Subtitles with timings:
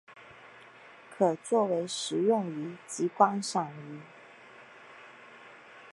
[1.11, 3.99] 可做为食用鱼及观赏鱼。